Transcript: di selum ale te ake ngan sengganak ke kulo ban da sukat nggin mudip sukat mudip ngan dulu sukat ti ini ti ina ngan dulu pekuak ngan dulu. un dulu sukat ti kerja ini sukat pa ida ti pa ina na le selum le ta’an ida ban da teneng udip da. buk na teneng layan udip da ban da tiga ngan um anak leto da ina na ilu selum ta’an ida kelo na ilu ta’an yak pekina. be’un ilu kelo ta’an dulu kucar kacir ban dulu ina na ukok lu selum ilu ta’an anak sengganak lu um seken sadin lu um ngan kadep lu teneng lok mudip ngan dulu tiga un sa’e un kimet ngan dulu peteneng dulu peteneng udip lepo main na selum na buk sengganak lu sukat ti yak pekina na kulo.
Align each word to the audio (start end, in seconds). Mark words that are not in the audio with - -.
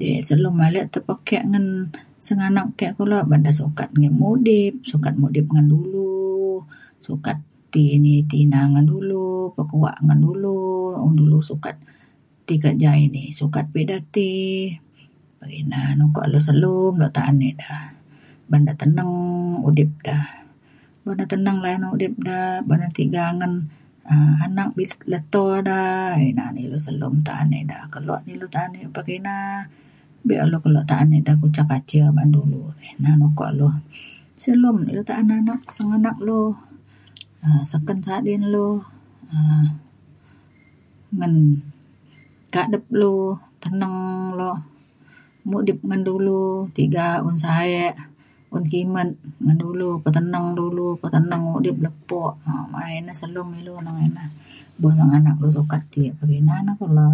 di 0.00 0.10
selum 0.28 0.56
ale 0.66 0.80
te 0.92 0.98
ake 1.14 1.38
ngan 1.50 1.66
sengganak 2.24 2.68
ke 2.78 2.86
kulo 2.98 3.18
ban 3.30 3.42
da 3.46 3.52
sukat 3.60 3.88
nggin 3.98 4.14
mudip 4.22 4.74
sukat 4.90 5.14
mudip 5.22 5.46
ngan 5.52 5.66
dulu 5.74 6.16
sukat 7.06 7.36
ti 7.72 7.82
ini 7.96 8.14
ti 8.28 8.36
ina 8.44 8.60
ngan 8.72 8.86
dulu 8.92 9.24
pekuak 9.56 9.96
ngan 10.06 10.20
dulu. 10.26 10.58
un 11.06 11.12
dulu 11.20 11.38
sukat 11.50 11.76
ti 12.46 12.54
kerja 12.64 12.90
ini 13.06 13.24
sukat 13.40 13.64
pa 13.72 13.78
ida 13.84 13.98
ti 14.14 14.30
pa 15.38 15.44
ina 15.60 15.80
na 15.98 16.22
le 16.32 16.38
selum 16.48 16.92
le 17.02 17.06
ta’an 17.16 17.36
ida 17.52 17.74
ban 18.50 18.62
da 18.66 18.72
teneng 18.80 19.10
udip 19.68 19.90
da. 20.06 20.18
buk 21.04 21.14
na 21.18 21.24
teneng 21.32 21.56
layan 21.64 21.84
udip 21.94 22.14
da 22.26 22.38
ban 22.68 22.78
da 22.82 22.88
tiga 23.00 23.24
ngan 23.38 23.52
um 24.12 24.34
anak 24.44 24.68
leto 25.12 25.44
da 25.68 25.80
ina 26.28 26.44
na 26.54 26.58
ilu 26.64 26.78
selum 26.86 27.14
ta’an 27.26 27.50
ida 27.60 27.78
kelo 27.92 28.14
na 28.24 28.28
ilu 28.34 28.46
ta’an 28.54 28.70
yak 28.80 28.90
pekina. 28.96 29.34
be’un 30.26 30.48
ilu 30.50 30.58
kelo 30.64 30.80
ta’an 30.90 31.08
dulu 31.16 31.30
kucar 31.44 31.66
kacir 31.72 32.06
ban 32.16 32.28
dulu 32.36 32.60
ina 32.90 33.10
na 33.20 33.24
ukok 33.30 33.50
lu 33.58 33.68
selum 34.42 34.76
ilu 34.90 35.02
ta’an 35.08 35.28
anak 35.38 35.60
sengganak 35.76 36.16
lu 36.26 36.40
um 37.44 37.62
seken 37.70 37.98
sadin 38.06 38.44
lu 38.54 38.66
um 39.34 39.64
ngan 41.18 41.34
kadep 42.54 42.82
lu 43.00 43.12
teneng 43.62 43.94
lok 44.38 44.58
mudip 45.48 45.78
ngan 45.86 46.02
dulu 46.08 46.42
tiga 46.74 47.06
un 47.26 47.36
sa’e 47.42 47.94
un 48.54 48.60
kimet 48.70 49.10
ngan 49.44 49.56
dulu 49.62 49.88
peteneng 50.02 50.46
dulu 50.58 50.86
peteneng 51.02 51.42
udip 51.56 51.76
lepo 51.84 52.22
main 52.74 53.02
na 53.06 53.14
selum 53.20 53.48
na 53.86 54.24
buk 54.80 54.92
sengganak 54.98 55.36
lu 55.42 55.46
sukat 55.56 55.80
ti 55.94 55.98
yak 56.10 56.18
pekina 56.18 56.66
na 56.66 56.72
kulo. 56.80 57.08